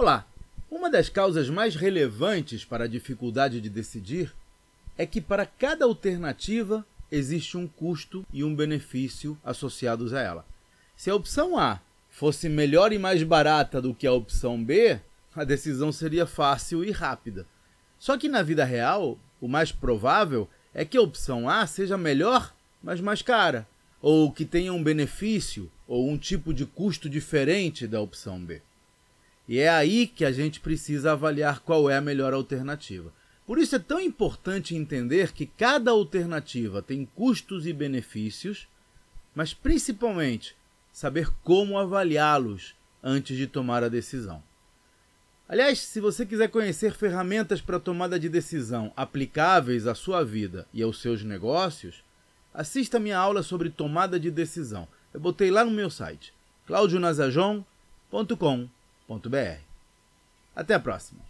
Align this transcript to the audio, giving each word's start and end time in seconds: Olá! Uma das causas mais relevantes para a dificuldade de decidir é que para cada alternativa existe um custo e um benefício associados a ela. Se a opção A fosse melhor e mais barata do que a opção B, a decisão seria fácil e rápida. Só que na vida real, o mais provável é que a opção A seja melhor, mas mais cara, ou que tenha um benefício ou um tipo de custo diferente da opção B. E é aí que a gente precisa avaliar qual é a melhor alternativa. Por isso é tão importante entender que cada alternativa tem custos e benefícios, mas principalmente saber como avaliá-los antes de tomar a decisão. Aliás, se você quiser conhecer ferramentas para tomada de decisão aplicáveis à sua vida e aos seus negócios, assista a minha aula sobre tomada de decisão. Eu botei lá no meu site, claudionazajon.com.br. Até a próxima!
Olá! 0.00 0.24
Uma 0.70 0.88
das 0.88 1.08
causas 1.08 1.50
mais 1.50 1.74
relevantes 1.74 2.64
para 2.64 2.84
a 2.84 2.86
dificuldade 2.86 3.60
de 3.60 3.68
decidir 3.68 4.32
é 4.96 5.04
que 5.04 5.20
para 5.20 5.44
cada 5.44 5.84
alternativa 5.86 6.86
existe 7.10 7.56
um 7.56 7.66
custo 7.66 8.24
e 8.32 8.44
um 8.44 8.54
benefício 8.54 9.36
associados 9.44 10.14
a 10.14 10.20
ela. 10.20 10.46
Se 10.96 11.10
a 11.10 11.16
opção 11.16 11.58
A 11.58 11.80
fosse 12.08 12.48
melhor 12.48 12.92
e 12.92 12.98
mais 12.98 13.24
barata 13.24 13.82
do 13.82 13.92
que 13.92 14.06
a 14.06 14.12
opção 14.12 14.62
B, 14.62 15.00
a 15.34 15.42
decisão 15.42 15.90
seria 15.90 16.26
fácil 16.26 16.84
e 16.84 16.92
rápida. 16.92 17.44
Só 17.98 18.16
que 18.16 18.28
na 18.28 18.40
vida 18.40 18.64
real, 18.64 19.18
o 19.40 19.48
mais 19.48 19.72
provável 19.72 20.48
é 20.72 20.84
que 20.84 20.96
a 20.96 21.02
opção 21.02 21.50
A 21.50 21.66
seja 21.66 21.98
melhor, 21.98 22.54
mas 22.80 23.00
mais 23.00 23.20
cara, 23.20 23.66
ou 24.00 24.30
que 24.30 24.44
tenha 24.44 24.72
um 24.72 24.80
benefício 24.80 25.68
ou 25.88 26.08
um 26.08 26.16
tipo 26.16 26.54
de 26.54 26.64
custo 26.64 27.10
diferente 27.10 27.84
da 27.84 28.00
opção 28.00 28.38
B. 28.38 28.62
E 29.48 29.58
é 29.58 29.70
aí 29.70 30.06
que 30.06 30.26
a 30.26 30.30
gente 30.30 30.60
precisa 30.60 31.12
avaliar 31.12 31.60
qual 31.60 31.88
é 31.88 31.96
a 31.96 32.02
melhor 32.02 32.34
alternativa. 32.34 33.10
Por 33.46 33.58
isso 33.58 33.74
é 33.74 33.78
tão 33.78 33.98
importante 33.98 34.76
entender 34.76 35.32
que 35.32 35.46
cada 35.46 35.90
alternativa 35.90 36.82
tem 36.82 37.08
custos 37.14 37.66
e 37.66 37.72
benefícios, 37.72 38.68
mas 39.34 39.54
principalmente 39.54 40.54
saber 40.92 41.30
como 41.42 41.78
avaliá-los 41.78 42.76
antes 43.02 43.38
de 43.38 43.46
tomar 43.46 43.82
a 43.82 43.88
decisão. 43.88 44.42
Aliás, 45.48 45.78
se 45.78 45.98
você 45.98 46.26
quiser 46.26 46.50
conhecer 46.50 46.92
ferramentas 46.92 47.62
para 47.62 47.80
tomada 47.80 48.20
de 48.20 48.28
decisão 48.28 48.92
aplicáveis 48.94 49.86
à 49.86 49.94
sua 49.94 50.22
vida 50.22 50.66
e 50.74 50.82
aos 50.82 51.00
seus 51.00 51.24
negócios, 51.24 52.04
assista 52.52 52.98
a 52.98 53.00
minha 53.00 53.16
aula 53.16 53.42
sobre 53.42 53.70
tomada 53.70 54.20
de 54.20 54.30
decisão. 54.30 54.86
Eu 55.14 55.20
botei 55.20 55.50
lá 55.50 55.64
no 55.64 55.70
meu 55.70 55.88
site, 55.88 56.34
claudionazajon.com.br. 56.66 58.77
Até 60.54 60.74
a 60.74 60.80
próxima! 60.80 61.28